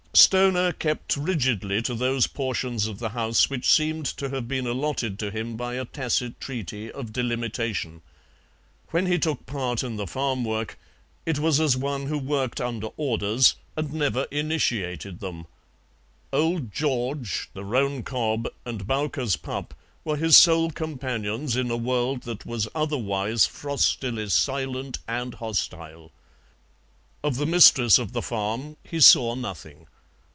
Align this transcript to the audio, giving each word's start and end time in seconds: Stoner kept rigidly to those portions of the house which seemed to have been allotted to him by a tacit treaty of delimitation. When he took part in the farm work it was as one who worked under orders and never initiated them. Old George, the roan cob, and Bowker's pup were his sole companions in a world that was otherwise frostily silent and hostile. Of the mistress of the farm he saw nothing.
Stoner 0.13 0.73
kept 0.73 1.15
rigidly 1.15 1.81
to 1.83 1.95
those 1.95 2.27
portions 2.27 2.85
of 2.85 2.99
the 2.99 3.09
house 3.11 3.49
which 3.49 3.69
seemed 3.69 4.05
to 4.07 4.27
have 4.29 4.45
been 4.45 4.67
allotted 4.67 5.17
to 5.19 5.31
him 5.31 5.55
by 5.55 5.75
a 5.75 5.85
tacit 5.85 6.37
treaty 6.41 6.91
of 6.91 7.13
delimitation. 7.13 8.01
When 8.89 9.05
he 9.05 9.17
took 9.17 9.45
part 9.45 9.83
in 9.85 9.95
the 9.95 10.05
farm 10.05 10.43
work 10.43 10.77
it 11.25 11.39
was 11.39 11.61
as 11.61 11.77
one 11.77 12.07
who 12.07 12.17
worked 12.17 12.59
under 12.59 12.87
orders 12.97 13.55
and 13.77 13.93
never 13.93 14.27
initiated 14.31 15.21
them. 15.21 15.47
Old 16.33 16.73
George, 16.73 17.49
the 17.53 17.63
roan 17.63 18.03
cob, 18.03 18.49
and 18.65 18.85
Bowker's 18.85 19.37
pup 19.37 19.73
were 20.03 20.17
his 20.17 20.35
sole 20.35 20.71
companions 20.71 21.55
in 21.55 21.71
a 21.71 21.77
world 21.77 22.23
that 22.23 22.45
was 22.45 22.67
otherwise 22.75 23.45
frostily 23.45 24.27
silent 24.29 24.99
and 25.07 25.35
hostile. 25.35 26.11
Of 27.23 27.37
the 27.37 27.45
mistress 27.45 27.97
of 27.97 28.11
the 28.11 28.21
farm 28.21 28.75
he 28.83 28.99
saw 28.99 29.35
nothing. 29.35 29.87